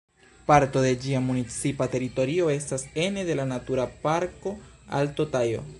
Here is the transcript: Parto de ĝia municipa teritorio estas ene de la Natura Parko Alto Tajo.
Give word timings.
Parto 0.51 0.81
de 0.85 0.93
ĝia 1.03 1.19
municipa 1.25 1.87
teritorio 1.97 2.49
estas 2.55 2.87
ene 3.05 3.27
de 3.29 3.37
la 3.41 3.49
Natura 3.53 3.87
Parko 4.07 4.57
Alto 5.03 5.33
Tajo. 5.37 5.67